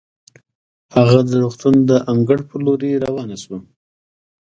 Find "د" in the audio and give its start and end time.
1.29-1.31, 1.89-1.91